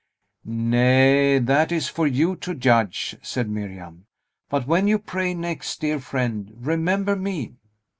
"Nay, 0.43 1.37
that 1.37 1.71
is 1.71 1.87
for 1.87 2.07
you 2.07 2.35
to 2.37 2.55
judge," 2.55 3.15
said 3.21 3.47
Miriam; 3.47 4.07
"but 4.49 4.65
when 4.65 4.87
you 4.87 4.97
pray 4.97 5.35
next, 5.35 5.79
dear 5.79 5.99
friend, 5.99 6.51
remember 6.57 7.15
me!" 7.15 7.53